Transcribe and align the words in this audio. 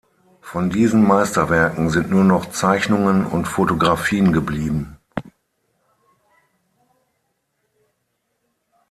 Von 0.41 0.71
diesen 0.71 1.05
Meisterwerken 1.07 1.91
sind 1.91 2.09
nur 2.09 2.23
noch 2.23 2.49
Zeichnungen 2.49 3.23
und 3.23 3.45
Fotografien 3.47 4.33
geblieben. 4.33 4.97